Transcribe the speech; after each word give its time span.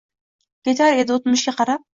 Ketar 0.69 0.97
edi 1.03 1.15
oʼtmishga 1.19 1.57
qarab. 1.61 1.89